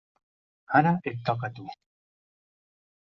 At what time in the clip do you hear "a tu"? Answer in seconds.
1.51-1.69